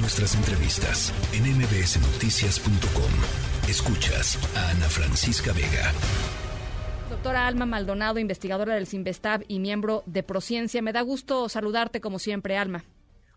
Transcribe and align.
Nuestras 0.00 0.36
entrevistas 0.36 1.12
en 1.34 1.42
mbsnoticias.com. 1.42 3.12
Escuchas 3.68 4.38
a 4.56 4.70
Ana 4.70 4.86
Francisca 4.86 5.52
Vega. 5.52 5.90
Doctora 7.10 7.48
Alma 7.48 7.66
Maldonado, 7.66 8.20
investigadora 8.20 8.76
del 8.76 8.86
CIMBESTAB 8.86 9.42
y 9.48 9.58
miembro 9.58 10.04
de 10.06 10.22
Prociencia. 10.22 10.82
Me 10.82 10.92
da 10.92 11.02
gusto 11.02 11.48
saludarte 11.48 12.00
como 12.00 12.20
siempre, 12.20 12.56
Alma. 12.56 12.84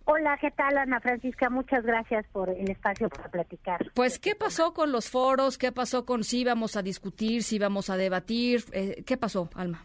Hola, 0.06 0.38
¿qué 0.40 0.52
tal 0.52 0.78
Ana 0.78 1.00
Francisca? 1.00 1.50
Muchas 1.50 1.84
gracias 1.84 2.28
por 2.32 2.50
el 2.50 2.70
espacio 2.70 3.10
para 3.10 3.30
platicar. 3.30 3.92
Pues, 3.96 4.20
¿qué 4.20 4.36
pasó 4.36 4.76
con 4.76 4.92
los 4.92 5.10
foros? 5.10 5.58
¿Qué 5.58 5.72
pasó 5.72 6.06
con 6.06 6.24
si 6.24 6.42
íbamos 6.42 6.76
a 6.76 6.84
discutir, 6.84 7.42
si 7.42 7.56
íbamos 7.56 7.90
a 7.90 7.98
debatir? 7.98 8.66
Eh, 8.72 9.04
¿Qué 9.04 9.18
pasó, 9.18 9.50
Alma? 9.56 9.84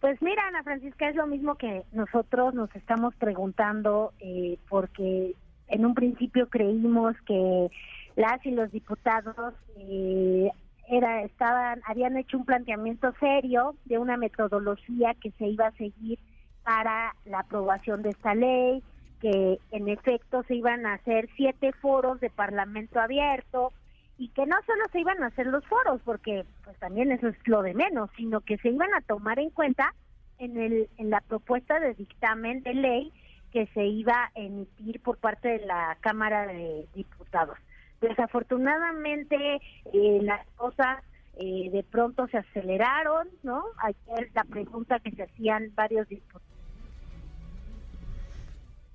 Pues 0.00 0.22
mira, 0.22 0.46
Ana 0.46 0.62
Francisca, 0.62 1.08
es 1.10 1.16
lo 1.16 1.26
mismo 1.26 1.56
que 1.56 1.82
nosotros 1.92 2.54
nos 2.54 2.74
estamos 2.74 3.14
preguntando, 3.16 4.14
eh, 4.20 4.58
porque 4.70 5.34
en 5.68 5.86
un 5.86 5.94
principio 5.94 6.48
creímos 6.48 7.16
que 7.26 7.70
las 8.16 8.44
y 8.44 8.50
los 8.50 8.70
diputados 8.72 9.54
eh, 9.76 10.50
era 10.88 11.22
estaban 11.22 11.80
habían 11.86 12.16
hecho 12.16 12.38
un 12.38 12.44
planteamiento 12.44 13.12
serio 13.20 13.76
de 13.84 13.98
una 13.98 14.16
metodología 14.16 15.14
que 15.20 15.30
se 15.32 15.46
iba 15.46 15.66
a 15.66 15.72
seguir 15.72 16.18
para 16.64 17.14
la 17.24 17.40
aprobación 17.40 18.02
de 18.02 18.10
esta 18.10 18.34
ley, 18.34 18.82
que 19.20 19.58
en 19.70 19.88
efecto 19.88 20.42
se 20.44 20.54
iban 20.54 20.84
a 20.86 20.94
hacer 20.94 21.28
siete 21.36 21.72
foros 21.72 22.20
de 22.20 22.30
parlamento 22.30 23.00
abierto 23.00 23.72
y 24.18 24.28
que 24.28 24.46
no 24.46 24.56
solo 24.66 24.84
se 24.90 25.00
iban 25.00 25.22
a 25.22 25.28
hacer 25.28 25.46
los 25.46 25.64
foros, 25.66 26.00
porque 26.04 26.44
pues 26.64 26.76
también 26.78 27.12
eso 27.12 27.28
es 27.28 27.36
lo 27.46 27.62
de 27.62 27.74
menos, 27.74 28.10
sino 28.16 28.40
que 28.40 28.58
se 28.58 28.70
iban 28.70 28.92
a 28.94 29.00
tomar 29.02 29.38
en 29.38 29.50
cuenta 29.50 29.94
en 30.38 30.58
el 30.58 30.88
en 30.98 31.10
la 31.10 31.20
propuesta 31.20 31.78
de 31.80 31.94
dictamen 31.94 32.62
de 32.62 32.74
ley 32.74 33.12
que 33.52 33.66
se 33.74 33.84
iba 33.86 34.12
a 34.12 34.30
emitir 34.34 35.00
por 35.00 35.18
parte 35.18 35.48
de 35.48 35.66
la 35.66 35.96
Cámara 36.00 36.46
de 36.46 36.86
Diputados. 36.94 37.58
Desafortunadamente 38.00 39.60
eh, 39.92 40.20
las 40.22 40.46
cosas 40.56 41.02
eh, 41.36 41.70
de 41.72 41.82
pronto 41.82 42.26
se 42.28 42.38
aceleraron, 42.38 43.28
¿no? 43.42 43.64
Ayer 43.78 44.30
la 44.34 44.44
pregunta 44.44 45.00
que 45.00 45.10
se 45.12 45.22
hacían 45.24 45.72
varios 45.74 46.08
diputados. 46.08 46.46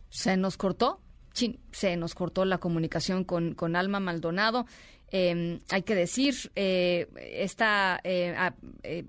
¿Se 0.09 0.37
nos 0.37 0.57
cortó? 0.57 0.99
Sí, 1.33 1.59
se 1.71 1.97
nos 1.97 2.13
cortó 2.13 2.45
la 2.45 2.59
comunicación 2.59 3.23
con, 3.23 3.55
con 3.55 3.75
Alma 3.75 3.99
Maldonado. 3.99 4.65
Em, 5.09 5.59
hay 5.69 5.83
que 5.83 5.95
decir, 5.95 6.33
eh, 6.55 7.07
esta 7.17 8.01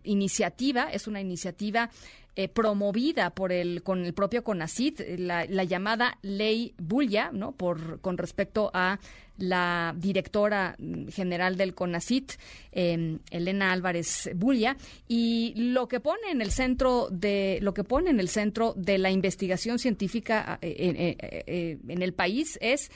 iniciativa 0.03 0.91
es 0.91 1.07
una 1.07 1.21
iniciativa 1.21 1.91
eh, 2.37 2.49
promovida 2.49 3.31
por 3.31 3.53
el 3.53 3.83
con 3.83 4.05
el 4.05 4.15
propio 4.15 4.43
CONACIT, 4.43 5.19
la, 5.19 5.45
la 5.47 5.65
llamada 5.65 6.19
ley 6.23 6.75
Bulla, 6.79 7.31
¿no? 7.33 7.53
Por 7.53 8.01
con 8.01 8.19
respecto 8.19 8.71
a 8.75 8.99
la 9.37 9.95
directora 9.97 10.77
general 11.11 11.57
del 11.57 11.75
CONACIT, 11.75 12.33
em, 12.73 13.19
Elena 13.31 13.73
Álvarez 13.73 14.31
Bulla, 14.35 14.77
y 15.09 15.55
lo 15.57 15.89
que 15.89 16.01
pone 16.01 16.31
en 16.31 16.41
el 16.41 16.51
centro 16.51 17.09
de 17.11 17.59
lo 17.63 17.75
que 17.75 17.85
pone 17.85 18.11
en 18.11 18.21
el 18.21 18.29
centro 18.29 18.75
de 18.77 18.99
la 18.99 19.11
investigación 19.11 19.79
científica 19.79 20.59
eh, 20.63 21.17
eh, 21.47 21.79
en 21.89 22.03
el 22.03 22.13
país 22.13 22.59
es 22.61 22.91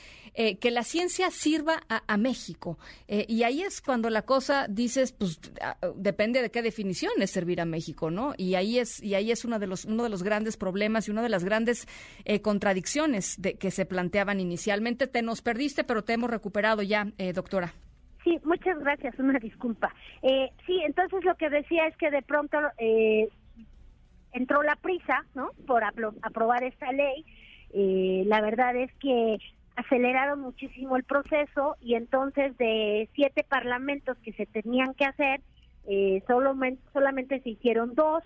que 0.61 0.71
la 0.71 0.85
ciencia 0.85 1.33
sirva 1.33 1.83
a, 1.89 2.17
México. 2.17 2.79
y 3.09 3.43
ahí 3.43 3.63
es 3.63 3.81
cuando 3.81 4.09
la 4.09 4.23
cosa 4.23 4.69
dices, 4.69 5.11
pues 5.11 5.41
ah, 5.61 5.77
depende 5.97 6.43
de 6.43 6.51
qué 6.53 6.63
definición 6.63 7.11
es 7.19 7.33
servir 7.33 7.61
a 7.61 7.65
México, 7.65 8.09
¿no? 8.13 8.35
Y 8.37 8.55
ahí 8.55 8.79
es 8.79 9.03
y 9.03 9.15
ahí 9.15 9.31
es 9.31 9.45
uno 9.45 9.59
de 9.59 9.67
los, 9.67 9.85
uno 9.85 10.05
de 10.05 10.09
los 10.09 10.23
grandes 10.23 10.57
problemas 10.57 11.09
y 11.09 11.11
una 11.11 11.23
de 11.23 11.29
las 11.29 11.45
grandes 11.45 11.87
eh, 12.25 12.41
contradicciones 12.41 13.37
de, 13.39 13.55
que 13.55 13.71
se 13.71 13.85
planteaban 13.85 14.41
inicialmente. 14.41 15.07
Te 15.07 15.23
nos 15.23 15.43
perdiste, 15.43 15.85
pero 15.85 16.05
te 16.05 16.13
hemos 16.13 16.28
recuperado 16.29 16.83
ya, 16.83 17.07
eh, 17.19 17.33
doctora. 17.33 17.73
Sí, 18.25 18.39
muchas 18.45 18.79
gracias, 18.81 19.19
una 19.19 19.39
disculpa. 19.39 19.95
Eh, 20.23 20.51
sí, 20.67 20.81
entonces 20.85 21.25
lo 21.25 21.35
que 21.37 21.51
decía 21.51 21.87
es 21.87 21.97
que 21.97 22.11
de 22.11 22.23
pronto 22.23 22.59
entró 24.33 24.63
la 24.63 24.77
prisa, 24.77 25.25
¿no? 25.35 25.51
Por 25.67 25.83
aprobar 25.85 26.63
esta 26.63 26.93
ley. 26.93 27.25
la 28.27 28.41
verdad 28.41 28.77
es 28.77 28.93
que 28.95 29.39
aceleraron 29.77 30.41
muchísimo 30.41 30.97
el 30.97 31.05
proceso 31.05 31.77
y 31.81 31.95
entonces 31.95 32.57
de 32.59 33.09
siete 33.15 33.45
parlamentos 33.49 34.19
que 34.19 34.33
se 34.33 34.47
tenían 34.47 34.95
que 34.95 35.05
hacer, 35.05 35.41
solamente 36.93 37.41
se 37.41 37.51
hicieron 37.51 37.95
dos 37.95 38.23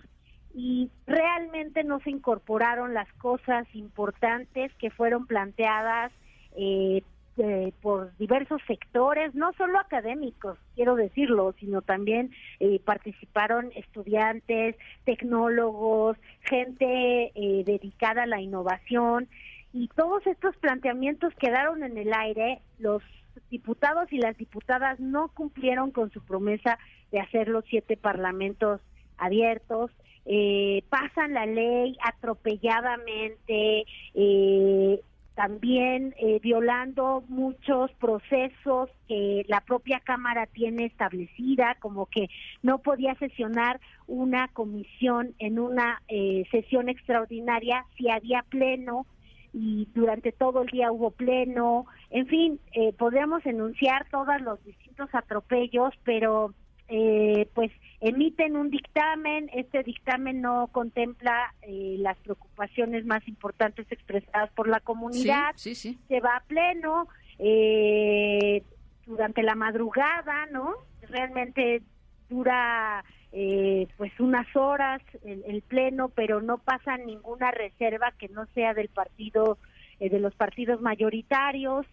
y 0.53 0.91
realmente 1.07 1.83
no 1.83 1.99
se 2.01 2.11
incorporaron 2.11 2.93
las 2.93 3.11
cosas 3.13 3.65
importantes 3.73 4.71
que 4.75 4.91
fueron 4.91 5.25
planteadas 5.25 6.11
eh, 6.55 7.01
eh, 7.37 7.73
por 7.81 8.15
diversos 8.17 8.61
sectores, 8.67 9.33
no 9.35 9.53
solo 9.53 9.79
académicos, 9.79 10.57
quiero 10.75 10.95
decirlo, 10.95 11.53
sino 11.59 11.81
también 11.81 12.31
eh, 12.59 12.79
participaron 12.83 13.71
estudiantes, 13.75 14.75
tecnólogos, 15.05 16.17
gente 16.41 17.31
dedicada 17.65 18.23
a 18.23 18.27
la 18.27 18.41
innovación 18.41 19.27
y 19.73 19.87
todos 19.89 20.25
estos 20.27 20.55
planteamientos 20.57 21.33
quedaron 21.35 21.83
en 21.83 21.97
el 21.97 22.13
aire. 22.13 22.61
Los 22.79 23.01
diputados 23.49 24.11
y 24.11 24.17
las 24.17 24.37
diputadas 24.37 24.99
no 24.99 25.29
cumplieron 25.29 25.91
con 25.91 26.11
su 26.11 26.21
promesa 26.23 26.77
de 27.11 27.19
hacer 27.19 27.47
los 27.47 27.65
siete 27.65 27.97
parlamentos 27.97 28.81
abiertos 29.17 29.91
eh, 30.25 30.83
pasan 30.89 31.33
la 31.33 31.45
ley 31.45 31.97
atropelladamente, 32.01 33.85
eh, 34.13 35.01
también 35.35 36.13
eh, 36.19 36.39
violando 36.41 37.23
muchos 37.27 37.91
procesos 37.93 38.89
que 39.07 39.45
la 39.47 39.61
propia 39.61 39.99
Cámara 39.99 40.45
tiene 40.47 40.85
establecida, 40.85 41.75
como 41.79 42.05
que 42.05 42.29
no 42.61 42.79
podía 42.79 43.15
sesionar 43.15 43.79
una 44.07 44.47
comisión 44.49 45.33
en 45.39 45.59
una 45.59 46.01
eh, 46.07 46.43
sesión 46.51 46.89
extraordinaria 46.89 47.85
si 47.97 48.09
había 48.09 48.43
pleno 48.49 49.05
y 49.53 49.87
durante 49.93 50.31
todo 50.31 50.63
el 50.63 50.69
día 50.69 50.91
hubo 50.91 51.11
pleno, 51.11 51.85
en 52.09 52.25
fin, 52.27 52.59
eh, 52.73 52.91
podríamos 52.93 53.45
enunciar 53.45 54.07
todos 54.09 54.41
los 54.41 54.63
distintos 54.65 55.09
atropellos, 55.13 55.93
pero 56.03 56.53
eh, 56.89 57.47
pues 57.53 57.71
emiten 58.03 58.57
un 58.57 58.69
dictamen, 58.69 59.49
este 59.53 59.81
dictamen 59.81 60.41
no 60.41 60.67
contempla 60.73 61.53
eh, 61.61 61.95
las 61.99 62.17
preocupaciones 62.17 63.05
más 63.05 63.25
importantes 63.29 63.89
expresadas 63.89 64.51
por 64.51 64.67
la 64.67 64.81
comunidad, 64.81 65.55
se 65.55 66.19
va 66.19 66.35
a 66.35 66.43
pleno 66.43 67.07
eh, 67.39 68.61
durante 69.05 69.41
la 69.41 69.55
madrugada, 69.55 70.47
¿no? 70.51 70.73
Realmente 71.03 71.81
dura 72.29 73.05
eh, 73.31 73.87
pues 73.95 74.11
unas 74.19 74.53
horas 74.53 75.01
el, 75.23 75.43
el, 75.47 75.61
pleno, 75.61 76.09
pero 76.09 76.41
no 76.41 76.57
pasa 76.57 76.97
ninguna 76.97 77.51
reserva 77.51 78.11
que 78.19 78.27
no 78.27 78.47
sea 78.47 78.73
del 78.73 78.89
partido, 78.89 79.57
de 79.99 80.19
los 80.19 80.35
partidos 80.35 80.81
mayoritarios. 80.81 81.85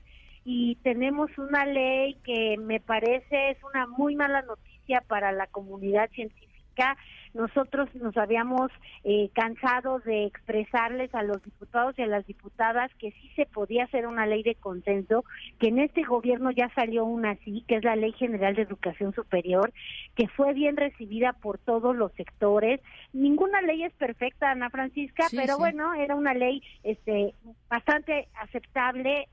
Y 0.44 0.76
tenemos 0.82 1.30
una 1.38 1.66
ley 1.66 2.16
que 2.24 2.56
me 2.58 2.80
parece 2.80 3.50
es 3.50 3.58
una 3.62 3.86
muy 3.86 4.16
mala 4.16 4.42
noticia 4.42 4.69
para 5.00 5.30
la 5.32 5.46
comunidad 5.46 6.10
científica. 6.10 6.96
Nosotros 7.32 7.88
nos 7.94 8.16
habíamos 8.16 8.72
eh, 9.04 9.30
cansado 9.34 10.00
de 10.00 10.24
expresarles 10.24 11.14
a 11.14 11.22
los 11.22 11.40
diputados 11.44 11.96
y 11.96 12.02
a 12.02 12.06
las 12.06 12.26
diputadas 12.26 12.90
que 12.98 13.12
sí 13.12 13.30
se 13.36 13.46
podía 13.46 13.84
hacer 13.84 14.08
una 14.08 14.26
ley 14.26 14.42
de 14.42 14.56
consenso, 14.56 15.24
que 15.60 15.68
en 15.68 15.78
este 15.78 16.02
gobierno 16.02 16.50
ya 16.50 16.68
salió 16.74 17.04
una 17.04 17.32
así, 17.32 17.64
que 17.68 17.76
es 17.76 17.84
la 17.84 17.94
Ley 17.94 18.12
General 18.12 18.56
de 18.56 18.62
Educación 18.62 19.14
Superior, 19.14 19.72
que 20.16 20.26
fue 20.26 20.54
bien 20.54 20.76
recibida 20.76 21.32
por 21.34 21.58
todos 21.58 21.94
los 21.94 22.12
sectores. 22.14 22.80
Ninguna 23.12 23.62
ley 23.62 23.84
es 23.84 23.92
perfecta, 23.92 24.50
Ana 24.50 24.70
Francisca, 24.70 25.26
pero 25.30 25.56
bueno, 25.56 25.94
era 25.94 26.16
una 26.16 26.34
ley 26.34 26.62
este 26.82 27.34
bastante 27.68 28.28
aceptable 28.34 29.28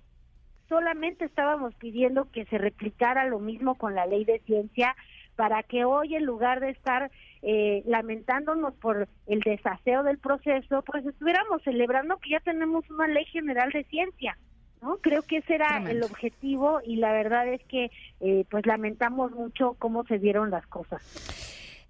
solamente 0.69 1.26
estábamos 1.26 1.73
pidiendo 1.76 2.29
que 2.32 2.46
se 2.46 2.58
replicara 2.58 3.26
lo 3.26 3.40
mismo 3.40 3.76
con 3.76 3.96
la 3.96 4.05
ley 4.05 4.26
de 4.26 4.40
ciencia 4.40 4.96
para 5.37 5.63
que 5.63 5.85
hoy 5.85 6.16
en 6.16 6.25
lugar 6.25 6.59
de 6.59 6.72
estar 6.72 7.09
eh, 7.43 7.84
lamentándonos 7.85 8.73
por 8.73 9.07
el 9.28 9.39
desaseo 9.39 10.03
del 10.03 10.17
proceso, 10.17 10.81
pues 10.81 11.05
estuviéramos 11.05 11.61
celebrando 11.63 12.17
que 12.17 12.31
ya 12.31 12.39
tenemos 12.41 12.89
una 12.89 13.07
ley 13.07 13.23
general 13.25 13.72
de 13.72 13.85
ciencia. 13.85 14.37
¿no? 14.81 14.97
Creo 14.97 15.22
que 15.22 15.37
ese 15.37 15.55
era 15.55 15.89
el 15.89 16.03
objetivo 16.03 16.81
y 16.84 16.97
la 16.97 17.13
verdad 17.13 17.47
es 17.47 17.63
que 17.66 17.89
eh, 18.19 18.45
pues 18.49 18.66
lamentamos 18.66 19.31
mucho 19.31 19.75
cómo 19.79 20.03
se 20.05 20.19
dieron 20.19 20.51
las 20.51 20.66
cosas. 20.67 21.01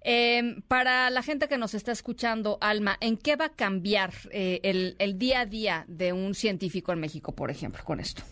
Em, 0.02 0.62
para 0.62 1.10
la 1.10 1.22
gente 1.22 1.48
que 1.48 1.58
nos 1.58 1.74
está 1.74 1.92
escuchando, 1.92 2.58
Alma, 2.60 2.96
¿en 3.00 3.16
qué 3.16 3.36
va 3.36 3.46
a 3.46 3.54
cambiar 3.56 4.10
eh, 4.30 4.60
el, 4.62 4.94
el 4.98 5.18
día 5.18 5.40
a 5.40 5.46
día 5.46 5.84
de 5.88 6.12
un 6.12 6.34
científico 6.34 6.92
en 6.92 7.00
México, 7.00 7.34
por 7.34 7.50
ejemplo, 7.50 7.82
con 7.84 7.98
esto? 7.98 8.22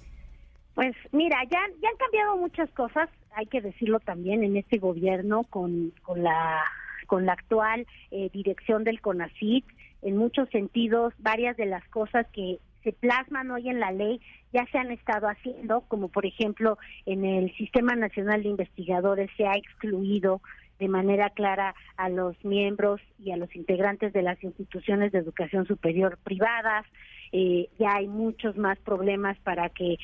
Pues 0.74 0.94
mira, 1.10 1.38
ya, 1.50 1.58
ya 1.80 1.88
han 1.88 1.96
cambiado 1.96 2.36
muchas 2.36 2.70
cosas, 2.72 3.08
hay 3.36 3.46
que 3.46 3.60
decirlo 3.60 4.00
también 4.00 4.42
en 4.42 4.56
este 4.56 4.78
gobierno 4.78 5.44
con, 5.44 5.92
con 6.02 6.22
la 6.22 6.64
con 7.06 7.24
la 7.24 7.34
actual 7.34 7.86
eh, 8.10 8.30
dirección 8.32 8.82
del 8.82 9.00
CONACIT, 9.00 9.64
en 10.02 10.16
muchos 10.16 10.48
sentidos, 10.50 11.14
varias 11.18 11.56
de 11.56 11.66
las 11.66 11.86
cosas 11.88 12.26
que 12.32 12.58
se 12.82 12.92
plasman 12.92 13.50
hoy 13.50 13.68
en 13.68 13.78
la 13.78 13.92
ley 13.92 14.20
ya 14.52 14.66
se 14.72 14.78
han 14.78 14.90
estado 14.90 15.28
haciendo, 15.28 15.82
como 15.82 16.08
por 16.08 16.26
ejemplo 16.26 16.78
en 17.04 17.24
el 17.24 17.54
Sistema 17.56 17.94
Nacional 17.94 18.42
de 18.42 18.48
Investigadores 18.48 19.30
se 19.36 19.46
ha 19.46 19.54
excluido 19.54 20.40
de 20.78 20.88
manera 20.88 21.30
clara 21.30 21.74
a 21.96 22.08
los 22.08 22.36
miembros 22.44 23.00
y 23.18 23.32
a 23.32 23.36
los 23.36 23.54
integrantes 23.56 24.12
de 24.12 24.22
las 24.22 24.42
instituciones 24.42 25.12
de 25.12 25.18
educación 25.18 25.66
superior 25.66 26.18
privadas. 26.22 26.84
Eh, 27.32 27.68
ya 27.78 27.96
hay 27.96 28.08
muchos 28.08 28.56
más 28.56 28.78
problemas 28.78 29.38
para 29.40 29.68
que 29.68 29.96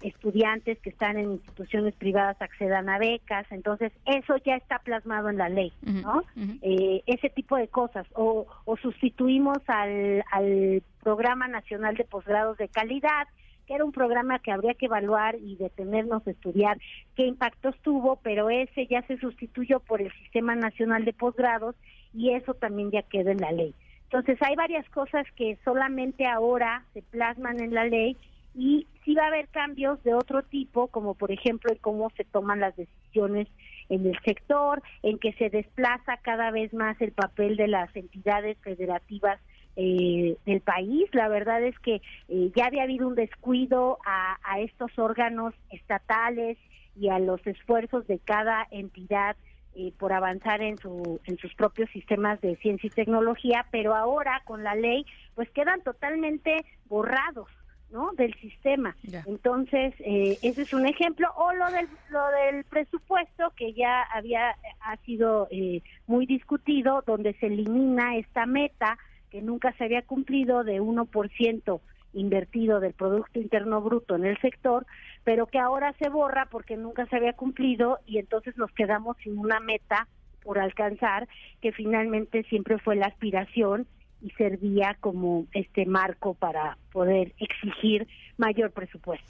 estudiantes 0.00 0.78
que 0.80 0.90
están 0.90 1.18
en 1.18 1.32
instituciones 1.32 1.94
privadas 1.94 2.40
accedan 2.40 2.88
a 2.88 2.98
becas, 2.98 3.46
entonces 3.50 3.92
eso 4.06 4.36
ya 4.44 4.56
está 4.56 4.78
plasmado 4.78 5.28
en 5.28 5.38
la 5.38 5.48
ley, 5.48 5.72
¿no? 5.82 6.22
Eh, 6.62 7.02
ese 7.06 7.30
tipo 7.30 7.56
de 7.56 7.68
cosas, 7.68 8.06
o, 8.14 8.46
o 8.64 8.76
sustituimos 8.76 9.58
al, 9.66 10.24
al 10.30 10.82
Programa 11.02 11.48
Nacional 11.48 11.96
de 11.96 12.04
Posgrados 12.04 12.58
de 12.58 12.68
Calidad, 12.68 13.26
que 13.66 13.74
era 13.74 13.84
un 13.84 13.92
programa 13.92 14.38
que 14.38 14.52
habría 14.52 14.74
que 14.74 14.86
evaluar 14.86 15.36
y 15.36 15.56
detenernos 15.56 16.26
a 16.26 16.30
estudiar 16.30 16.78
qué 17.16 17.26
impactos 17.26 17.76
tuvo, 17.82 18.16
pero 18.16 18.50
ese 18.50 18.86
ya 18.86 19.02
se 19.02 19.18
sustituyó 19.18 19.80
por 19.80 20.00
el 20.00 20.12
Sistema 20.22 20.54
Nacional 20.54 21.04
de 21.04 21.12
Posgrados 21.12 21.74
y 22.14 22.30
eso 22.30 22.54
también 22.54 22.90
ya 22.90 23.02
queda 23.02 23.32
en 23.32 23.38
la 23.38 23.52
ley. 23.52 23.74
Entonces 24.04 24.38
hay 24.40 24.56
varias 24.56 24.88
cosas 24.88 25.26
que 25.36 25.58
solamente 25.64 26.26
ahora 26.26 26.84
se 26.94 27.02
plasman 27.02 27.60
en 27.60 27.74
la 27.74 27.84
ley 27.84 28.16
y 28.58 28.88
sí 29.04 29.14
va 29.14 29.22
a 29.22 29.28
haber 29.28 29.46
cambios 29.48 30.02
de 30.02 30.14
otro 30.14 30.42
tipo, 30.42 30.88
como 30.88 31.14
por 31.14 31.30
ejemplo 31.30 31.70
en 31.70 31.78
cómo 31.78 32.10
se 32.16 32.24
toman 32.24 32.58
las 32.58 32.74
decisiones 32.74 33.46
en 33.88 34.04
el 34.04 34.18
sector, 34.24 34.82
en 35.04 35.18
que 35.20 35.32
se 35.34 35.48
desplaza 35.48 36.16
cada 36.22 36.50
vez 36.50 36.74
más 36.74 37.00
el 37.00 37.12
papel 37.12 37.56
de 37.56 37.68
las 37.68 37.94
entidades 37.94 38.58
federativas 38.58 39.40
eh, 39.76 40.36
del 40.44 40.60
país. 40.60 41.08
La 41.12 41.28
verdad 41.28 41.62
es 41.62 41.78
que 41.78 42.02
eh, 42.28 42.50
ya 42.56 42.66
había 42.66 42.82
habido 42.82 43.06
un 43.06 43.14
descuido 43.14 43.98
a, 44.04 44.38
a 44.42 44.58
estos 44.58 44.90
órganos 44.98 45.54
estatales 45.70 46.58
y 46.96 47.10
a 47.10 47.20
los 47.20 47.46
esfuerzos 47.46 48.08
de 48.08 48.18
cada 48.18 48.66
entidad 48.72 49.36
eh, 49.76 49.92
por 49.96 50.12
avanzar 50.12 50.62
en, 50.62 50.78
su, 50.78 51.20
en 51.26 51.38
sus 51.38 51.54
propios 51.54 51.88
sistemas 51.90 52.40
de 52.40 52.56
ciencia 52.56 52.88
y 52.88 52.90
tecnología, 52.90 53.66
pero 53.70 53.94
ahora 53.94 54.42
con 54.44 54.64
la 54.64 54.74
ley 54.74 55.06
pues 55.36 55.48
quedan 55.50 55.80
totalmente 55.82 56.56
borrados. 56.88 57.48
¿No? 57.90 58.12
del 58.12 58.34
sistema. 58.34 58.96
Entonces, 59.26 59.94
eh, 60.00 60.38
ese 60.42 60.62
es 60.62 60.72
un 60.72 60.86
ejemplo. 60.86 61.28
O 61.36 61.52
lo 61.52 61.70
del, 61.70 61.88
lo 62.10 62.26
del 62.28 62.64
presupuesto, 62.64 63.52
que 63.56 63.72
ya 63.72 64.02
había 64.02 64.56
ha 64.80 64.96
sido 64.98 65.48
eh, 65.50 65.82
muy 66.06 66.26
discutido, 66.26 67.02
donde 67.06 67.34
se 67.34 67.46
elimina 67.46 68.16
esta 68.16 68.46
meta 68.46 68.98
que 69.30 69.42
nunca 69.42 69.72
se 69.72 69.84
había 69.84 70.02
cumplido 70.02 70.64
de 70.64 70.80
1% 70.80 71.80
invertido 72.14 72.80
del 72.80 72.94
Producto 72.94 73.38
Interno 73.38 73.80
Bruto 73.82 74.16
en 74.16 74.24
el 74.24 74.38
sector, 74.38 74.86
pero 75.24 75.46
que 75.46 75.58
ahora 75.58 75.92
se 75.98 76.08
borra 76.08 76.46
porque 76.46 76.76
nunca 76.76 77.06
se 77.06 77.16
había 77.16 77.34
cumplido 77.34 77.98
y 78.06 78.18
entonces 78.18 78.56
nos 78.56 78.72
quedamos 78.72 79.16
sin 79.18 79.38
una 79.38 79.60
meta 79.60 80.08
por 80.42 80.58
alcanzar, 80.58 81.28
que 81.60 81.72
finalmente 81.72 82.42
siempre 82.44 82.78
fue 82.78 82.96
la 82.96 83.06
aspiración 83.06 83.86
y 84.20 84.30
servía 84.30 84.96
como 85.00 85.46
este 85.52 85.86
marco 85.86 86.34
para 86.34 86.76
poder 86.92 87.32
exigir 87.38 88.06
mayor 88.36 88.70
presupuesto. 88.72 89.26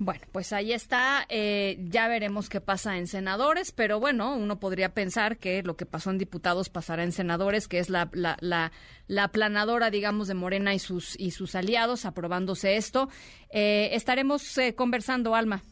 Bueno, 0.00 0.20
pues 0.30 0.52
ahí 0.52 0.72
está. 0.72 1.26
Eh, 1.28 1.76
ya 1.88 2.06
veremos 2.06 2.48
qué 2.48 2.60
pasa 2.60 2.98
en 2.98 3.08
senadores, 3.08 3.72
pero 3.72 3.98
bueno, 3.98 4.36
uno 4.36 4.60
podría 4.60 4.94
pensar 4.94 5.38
que 5.38 5.64
lo 5.64 5.76
que 5.76 5.86
pasó 5.86 6.10
en 6.10 6.18
diputados 6.18 6.68
pasará 6.68 7.02
en 7.02 7.10
senadores, 7.10 7.66
que 7.66 7.80
es 7.80 7.90
la, 7.90 8.08
la, 8.12 8.36
la, 8.40 8.70
la 9.08 9.24
aplanadora, 9.24 9.90
digamos, 9.90 10.28
de 10.28 10.34
Morena 10.34 10.72
y 10.72 10.78
sus, 10.78 11.18
y 11.18 11.32
sus 11.32 11.56
aliados 11.56 12.04
aprobándose 12.06 12.76
esto. 12.76 13.08
Eh, 13.50 13.90
estaremos 13.92 14.56
eh, 14.58 14.76
conversando, 14.76 15.34
Alma. 15.34 15.62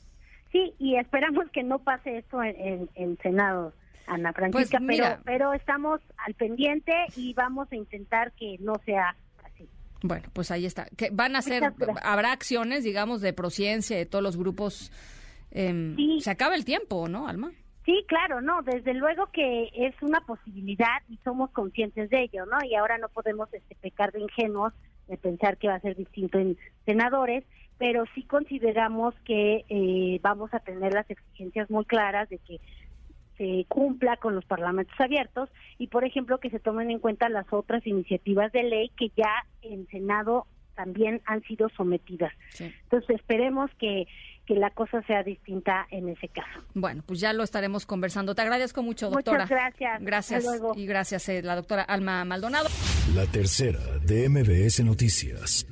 Sí, 0.50 0.74
y 0.80 0.96
esperamos 0.96 1.48
que 1.52 1.62
no 1.62 1.78
pase 1.78 2.18
esto 2.18 2.42
en, 2.42 2.88
en, 2.96 3.16
Senado. 3.18 3.74
Ana 4.06 4.32
Francisca, 4.32 4.78
pues 4.78 5.00
pero, 5.00 5.18
pero 5.24 5.52
estamos 5.52 6.00
al 6.18 6.34
pendiente 6.34 6.92
y 7.16 7.34
vamos 7.34 7.70
a 7.72 7.76
intentar 7.76 8.32
que 8.32 8.56
no 8.60 8.74
sea 8.84 9.16
bueno, 10.02 10.28
pues 10.32 10.50
ahí 10.50 10.66
está. 10.66 10.86
Que 10.96 11.10
van 11.10 11.36
a 11.36 11.42
ser, 11.42 11.72
habrá 12.02 12.32
acciones, 12.32 12.84
digamos, 12.84 13.20
de 13.20 13.32
prociencia 13.32 13.96
de 13.96 14.06
todos 14.06 14.22
los 14.22 14.36
grupos. 14.36 14.92
Em, 15.50 15.96
se 16.20 16.30
acaba 16.30 16.54
el 16.54 16.64
tiempo, 16.64 17.08
¿no, 17.08 17.26
Alma? 17.26 17.50
Sí, 17.84 18.04
claro, 18.08 18.40
no, 18.40 18.62
desde 18.62 18.94
luego 18.94 19.26
que 19.32 19.70
es 19.72 19.94
una 20.02 20.20
posibilidad 20.20 21.02
y 21.08 21.18
somos 21.18 21.50
conscientes 21.50 22.10
de 22.10 22.24
ello, 22.24 22.44
¿no? 22.46 22.58
Y 22.68 22.74
ahora 22.74 22.98
no 22.98 23.08
podemos 23.08 23.52
este, 23.54 23.76
pecar 23.76 24.12
de 24.12 24.20
ingenuos 24.20 24.72
de 25.06 25.16
pensar 25.16 25.56
que 25.56 25.68
va 25.68 25.76
a 25.76 25.80
ser 25.80 25.96
distinto 25.96 26.38
en 26.38 26.58
senadores, 26.84 27.44
pero 27.78 28.04
sí 28.14 28.24
consideramos 28.24 29.14
que 29.24 29.64
eh, 29.68 30.18
vamos 30.20 30.52
a 30.52 30.58
tener 30.58 30.94
las 30.94 31.08
exigencias 31.08 31.70
muy 31.70 31.84
claras 31.84 32.28
de 32.28 32.38
que 32.38 32.60
se 33.36 33.64
cumpla 33.68 34.16
con 34.16 34.34
los 34.34 34.44
parlamentos 34.44 34.98
abiertos 34.98 35.48
y, 35.78 35.88
por 35.88 36.04
ejemplo, 36.04 36.38
que 36.38 36.50
se 36.50 36.60
tomen 36.60 36.90
en 36.90 36.98
cuenta 36.98 37.28
las 37.28 37.46
otras 37.52 37.86
iniciativas 37.86 38.52
de 38.52 38.62
ley 38.64 38.90
que 38.96 39.10
ya 39.16 39.46
en 39.62 39.86
Senado 39.88 40.46
también 40.74 41.22
han 41.24 41.42
sido 41.42 41.68
sometidas. 41.70 42.32
Entonces, 42.60 43.16
esperemos 43.16 43.70
que, 43.78 44.06
que 44.46 44.54
la 44.54 44.70
cosa 44.70 45.02
sea 45.02 45.22
distinta 45.22 45.86
en 45.90 46.08
ese 46.08 46.28
caso. 46.28 46.60
Bueno, 46.74 47.02
pues 47.04 47.18
ya 47.18 47.32
lo 47.32 47.42
estaremos 47.42 47.86
conversando. 47.86 48.34
Te 48.34 48.42
agradezco 48.42 48.82
mucho, 48.82 49.10
doctora. 49.10 49.44
Muchas 49.44 49.50
gracias. 49.50 50.02
Gracias. 50.02 50.44
Y 50.76 50.86
gracias, 50.86 51.28
eh, 51.30 51.42
la 51.42 51.56
doctora 51.56 51.82
Alma 51.82 52.24
Maldonado. 52.24 52.68
La 53.14 53.26
tercera 53.26 53.80
de 54.04 54.28
MBS 54.28 54.84
Noticias. 54.84 55.66